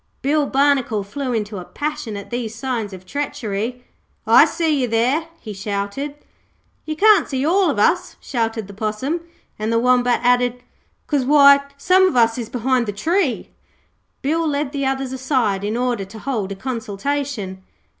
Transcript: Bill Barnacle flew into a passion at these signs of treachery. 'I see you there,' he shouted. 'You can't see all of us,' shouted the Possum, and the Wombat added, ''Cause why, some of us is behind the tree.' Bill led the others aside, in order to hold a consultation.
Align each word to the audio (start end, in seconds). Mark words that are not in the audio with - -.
Bill 0.23 0.47
Barnacle 0.47 1.03
flew 1.03 1.31
into 1.31 1.59
a 1.59 1.63
passion 1.63 2.17
at 2.17 2.31
these 2.31 2.55
signs 2.55 2.91
of 2.91 3.05
treachery. 3.05 3.85
'I 4.25 4.45
see 4.45 4.81
you 4.81 4.87
there,' 4.87 5.27
he 5.39 5.53
shouted. 5.53 6.15
'You 6.85 6.95
can't 6.95 7.29
see 7.29 7.45
all 7.45 7.69
of 7.69 7.77
us,' 7.77 8.15
shouted 8.19 8.65
the 8.65 8.73
Possum, 8.73 9.21
and 9.59 9.71
the 9.71 9.77
Wombat 9.77 10.21
added, 10.23 10.63
''Cause 11.07 11.23
why, 11.23 11.59
some 11.77 12.07
of 12.07 12.15
us 12.15 12.39
is 12.39 12.49
behind 12.49 12.87
the 12.87 12.91
tree.' 12.93 13.51
Bill 14.23 14.47
led 14.47 14.71
the 14.71 14.87
others 14.87 15.13
aside, 15.13 15.63
in 15.63 15.77
order 15.77 16.03
to 16.05 16.17
hold 16.17 16.51
a 16.51 16.55
consultation. 16.55 17.61